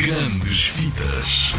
Grandes 0.00 0.68
Vidas. 0.68 1.52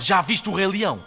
Já 0.00 0.22
viste 0.22 0.48
o 0.48 0.54
Rei 0.54 0.68
Leão? 0.68 1.04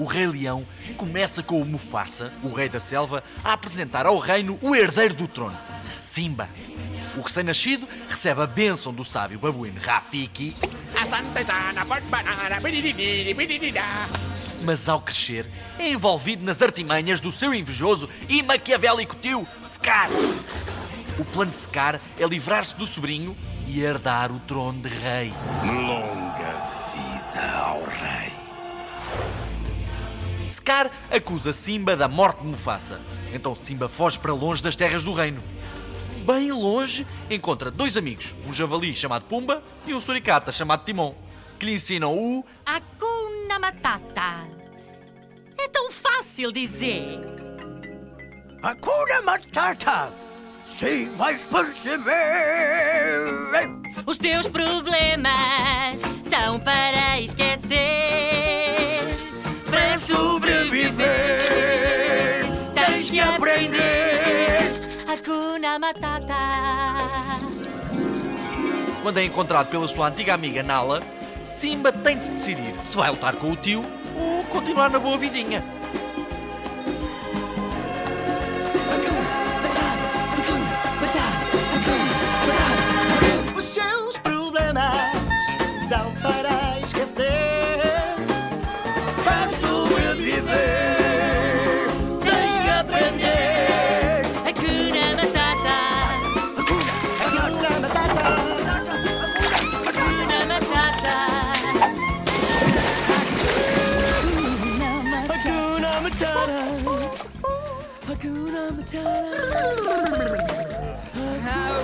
O 0.00 0.06
Rei 0.06 0.26
Leão 0.26 0.66
começa 0.96 1.42
com 1.42 1.60
o 1.60 1.64
Mufasa, 1.66 2.32
o 2.42 2.48
Rei 2.48 2.70
da 2.70 2.80
Selva, 2.80 3.22
a 3.44 3.52
apresentar 3.52 4.06
ao 4.06 4.16
reino 4.16 4.58
o 4.62 4.74
herdeiro 4.74 5.12
do 5.12 5.28
trono, 5.28 5.56
Simba. 5.98 6.48
O 7.18 7.20
recém-nascido 7.20 7.86
recebe 8.08 8.40
a 8.40 8.46
bênção 8.46 8.94
do 8.94 9.04
sábio 9.04 9.38
babuíno 9.38 9.78
Rafiki, 9.78 10.56
mas 14.64 14.88
ao 14.88 15.02
crescer 15.02 15.46
é 15.78 15.90
envolvido 15.90 16.46
nas 16.46 16.62
artimanhas 16.62 17.20
do 17.20 17.30
seu 17.30 17.52
invejoso 17.52 18.08
e 18.26 18.42
maquiavélico 18.42 19.16
tio 19.16 19.46
Scar. 19.62 20.08
O 21.18 21.24
plano 21.26 21.50
de 21.50 21.58
Scar 21.58 22.00
é 22.18 22.26
livrar-se 22.26 22.74
do 22.74 22.86
sobrinho 22.86 23.36
e 23.66 23.82
herdar 23.82 24.32
o 24.32 24.40
trono 24.40 24.80
de 24.80 24.88
rei. 24.88 25.34
Longa 25.62 26.19
Scar 30.50 30.90
acusa 31.10 31.52
Simba 31.52 31.96
da 31.96 32.08
morte 32.08 32.40
de 32.40 32.46
Mufasa. 32.46 33.00
Então 33.32 33.54
Simba 33.54 33.88
foge 33.88 34.18
para 34.18 34.32
longe 34.32 34.62
das 34.62 34.76
terras 34.76 35.04
do 35.04 35.12
reino. 35.12 35.42
Bem 36.26 36.52
longe, 36.52 37.06
encontra 37.30 37.70
dois 37.70 37.96
amigos, 37.96 38.34
um 38.46 38.52
javali 38.52 38.94
chamado 38.94 39.24
Pumba 39.24 39.62
e 39.86 39.94
um 39.94 40.00
suricata 40.00 40.52
chamado 40.52 40.84
Timon, 40.84 41.14
que 41.58 41.66
lhe 41.66 41.74
ensinam 41.74 42.14
o 42.14 42.44
Hakuna 42.64 43.58
Matata. 43.58 44.46
É 45.58 45.68
tão 45.68 45.90
fácil 45.90 46.52
dizer. 46.52 47.20
Hakuna 48.62 49.22
Matata! 49.24 50.12
Sim, 50.64 51.10
vais 51.16 51.46
perceber! 51.46 52.14
Os 54.06 54.18
teus 54.18 54.46
problemas 54.46 56.00
são 56.28 56.60
para 56.60 57.20
esquecer. 57.20 57.49
Matata. 65.78 66.36
Quando 69.02 69.18
é 69.18 69.24
encontrado 69.24 69.68
pela 69.68 69.88
sua 69.88 70.08
antiga 70.08 70.34
amiga 70.34 70.62
Nala, 70.62 71.00
Simba 71.42 71.92
tem 71.92 72.18
de 72.18 72.24
se 72.24 72.32
decidir 72.32 72.74
se 72.82 72.96
vai 72.96 73.10
lutar 73.10 73.34
com 73.36 73.50
o 73.52 73.56
tio 73.56 73.84
ou 74.14 74.44
continuar 74.44 74.90
na 74.90 74.98
boa 74.98 75.16
vidinha. 75.16 75.62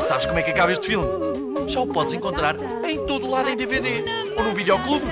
Sabes 0.09 0.27
como 0.27 0.39
é 0.39 0.43
que 0.43 0.51
acaba 0.51 0.73
este 0.73 0.87
filme? 0.87 1.07
Já 1.69 1.81
o 1.81 1.87
podes 1.87 2.15
encontrar 2.15 2.57
em 2.85 3.05
todo 3.07 3.29
lado 3.29 3.49
em 3.49 3.57
DVD 3.57 4.05
ou 4.37 4.45
no 4.45 4.55
videoclube, 4.55 5.05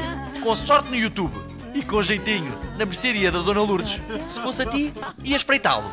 com 0.42 0.54
sorte 0.54 0.88
no 0.88 0.96
YouTube 0.96 1.34
e 1.74 1.82
com 1.82 2.02
jeitinho 2.02 2.52
na 2.78 2.84
mercearia 2.84 3.30
da 3.30 3.40
Dona 3.40 3.60
Lourdes. 3.60 4.00
Se 4.28 4.40
fosse 4.40 4.62
a 4.62 4.66
ti, 4.66 4.92
ia 5.24 5.36
espreitá-lo. 5.36 5.92